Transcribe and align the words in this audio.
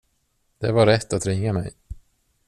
Det 0.57 0.71
var 0.71 0.85
rätt 0.85 1.13
att 1.13 1.25
ringa 1.25 1.53
mig. 1.53 1.73